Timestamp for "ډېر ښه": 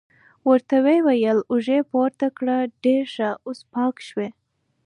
2.83-3.29